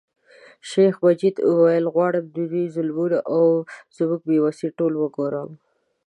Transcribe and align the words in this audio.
شیخ 0.69 0.93
مجید 1.05 1.35
ویل 1.59 1.85
غواړم 1.95 2.25
د 2.27 2.37
دوی 2.49 2.65
ظلمونه 2.75 3.17
او 3.35 3.45
زموږ 3.97 4.21
بې 4.27 4.37
وسي 4.45 4.67
ټول 4.77 4.93
وګوري. 4.97 5.43